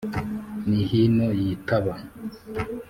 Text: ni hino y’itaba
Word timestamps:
ni 0.67 0.81
hino 0.91 1.27
y’itaba 1.39 1.93